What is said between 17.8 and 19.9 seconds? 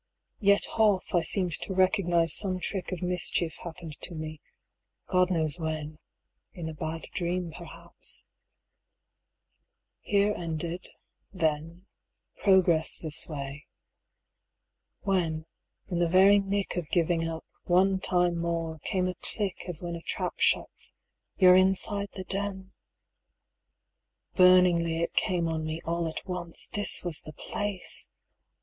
time more, came a click As